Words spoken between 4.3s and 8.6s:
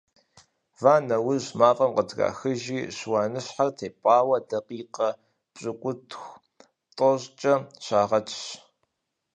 дакъикъэ пщыкӏутху-тӏощӏкӏэ щагъэтщ.